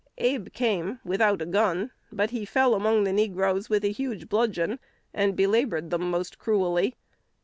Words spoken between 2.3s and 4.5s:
he fell among the negroes with a huge